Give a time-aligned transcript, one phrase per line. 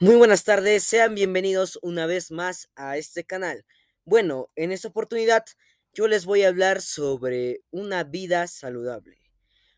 [0.00, 3.66] Muy buenas tardes, sean bienvenidos una vez más a este canal.
[4.04, 5.44] Bueno, en esta oportunidad
[5.92, 9.18] yo les voy a hablar sobre una vida saludable.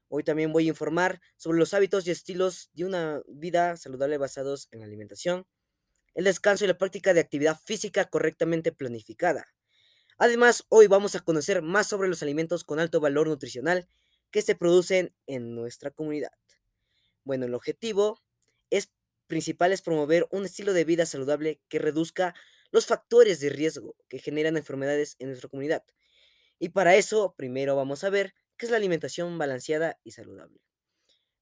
[0.09, 4.69] Hoy también voy a informar sobre los hábitos y estilos de una vida saludable basados
[4.73, 5.46] en la alimentación,
[6.14, 9.46] el descanso y la práctica de actividad física correctamente planificada.
[10.18, 13.88] Además, hoy vamos a conocer más sobre los alimentos con alto valor nutricional
[14.30, 16.32] que se producen en nuestra comunidad.
[17.24, 18.21] Bueno, el objetivo
[18.68, 18.91] es
[19.30, 22.34] principal es promover un estilo de vida saludable que reduzca
[22.71, 25.84] los factores de riesgo que generan enfermedades en nuestra comunidad.
[26.59, 30.61] Y para eso, primero vamos a ver qué es la alimentación balanceada y saludable.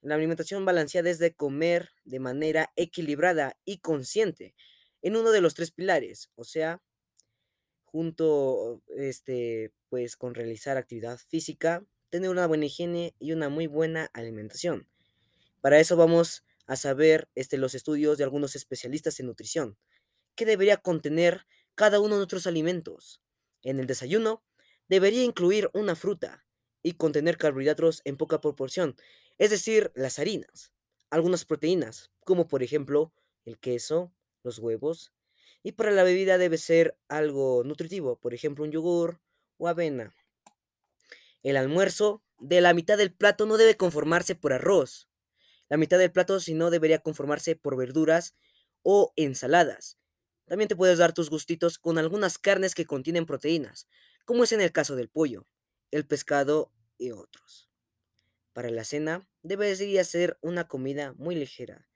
[0.01, 4.55] La alimentación balanceada es de comer de manera equilibrada y consciente
[5.02, 6.80] en uno de los tres pilares, o sea,
[7.82, 14.10] junto este pues con realizar actividad física, tener una buena higiene y una muy buena
[14.12, 14.87] alimentación.
[15.60, 19.79] Para eso vamos a saber este, los estudios de algunos especialistas en nutrición.
[20.37, 23.21] ¿Qué debería contener cada uno de nuestros alimentos?
[23.63, 24.45] En el desayuno,
[24.89, 26.46] debería incluir una fruta
[26.83, 28.96] y contener carbohidratos en poca proporción,
[29.39, 30.73] es decir, las harinas,
[31.11, 33.13] algunas proteínas, como por ejemplo
[33.45, 34.13] el queso,
[34.45, 35.13] los huevos,
[35.63, 39.21] y para la bebida debe ser algo nutritivo, por ejemplo un yogur
[39.57, 40.15] o avena.
[41.43, 45.07] El almuerzo de la mitad del plato no debe conformarse por arroz,
[45.69, 48.35] la mitad del plato, si no, debería conformarse por verduras
[48.83, 49.99] o ensaladas.
[50.47, 53.87] También te puedes dar tus gustitos con algunas carnes que contienen proteínas,
[54.24, 55.46] como es en el caso del pollo,
[55.91, 57.69] el pescado y otros.
[58.55, 61.87] Para la cena, debería ser una comida muy ligera,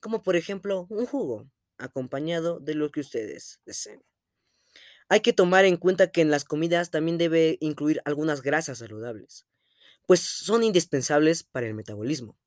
[0.00, 4.02] como por ejemplo un jugo, acompañado de lo que ustedes deseen.
[5.08, 9.46] Hay que tomar en cuenta que en las comidas también debe incluir algunas grasas saludables,
[10.06, 12.38] pues son indispensables para el metabolismo.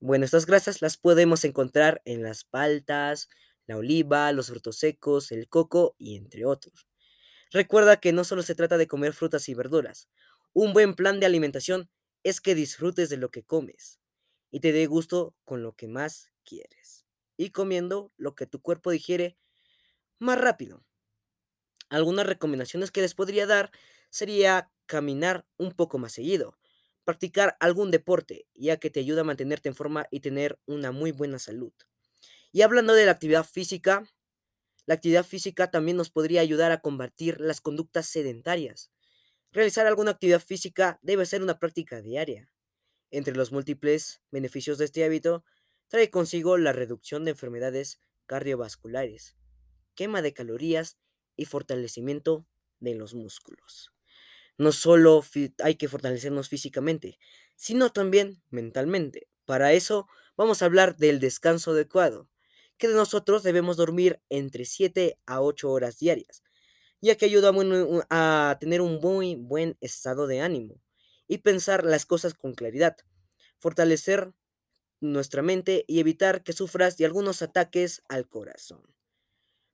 [0.00, 3.28] Bueno, estas grasas las podemos encontrar en las paltas,
[3.66, 6.86] la oliva, los frutos secos, el coco y entre otros.
[7.52, 10.08] Recuerda que no solo se trata de comer frutas y verduras.
[10.54, 11.90] Un buen plan de alimentación
[12.24, 14.00] es que disfrutes de lo que comes
[14.50, 17.06] y te dé gusto con lo que más quieres.
[17.36, 19.38] Y comiendo lo que tu cuerpo digiere
[20.18, 20.84] más rápido.
[21.90, 23.70] Algunas recomendaciones que les podría dar
[24.10, 26.56] sería caminar un poco más seguido,
[27.04, 31.12] practicar algún deporte, ya que te ayuda a mantenerte en forma y tener una muy
[31.12, 31.72] buena salud.
[32.52, 34.04] Y hablando de la actividad física,
[34.86, 38.90] la actividad física también nos podría ayudar a combatir las conductas sedentarias.
[39.52, 42.52] Realizar alguna actividad física debe ser una práctica diaria.
[43.10, 45.44] Entre los múltiples beneficios de este hábito,
[45.88, 49.36] trae consigo la reducción de enfermedades cardiovasculares,
[49.94, 50.98] quema de calorías
[51.36, 52.46] y fortalecimiento
[52.78, 53.92] de los músculos
[54.60, 55.24] no solo
[55.64, 57.18] hay que fortalecernos físicamente,
[57.56, 59.26] sino también mentalmente.
[59.46, 60.06] Para eso
[60.36, 62.28] vamos a hablar del descanso adecuado,
[62.76, 66.42] que de nosotros debemos dormir entre 7 a 8 horas diarias,
[67.00, 67.52] ya que ayuda
[68.10, 70.82] a tener un muy buen estado de ánimo
[71.26, 72.98] y pensar las cosas con claridad,
[73.60, 74.34] fortalecer
[75.00, 78.82] nuestra mente y evitar que sufras de algunos ataques al corazón.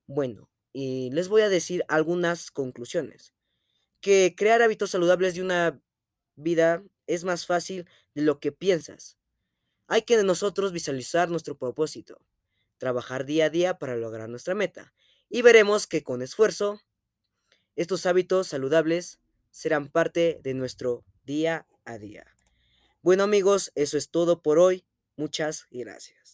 [0.07, 3.36] Bueno, y les voy a decir algunas conclusiones
[4.07, 5.83] que crear hábitos saludables de una
[6.37, 9.19] vida es más fácil de lo que piensas.
[9.89, 12.21] Hay que de nosotros visualizar nuestro propósito,
[12.79, 14.95] trabajar día a día para lograr nuestra meta
[15.29, 16.81] y veremos que con esfuerzo
[17.75, 19.19] estos hábitos saludables
[19.51, 22.33] serán parte de nuestro día a día.
[23.03, 24.87] Bueno amigos, eso es todo por hoy.
[25.17, 26.27] Muchas gracias.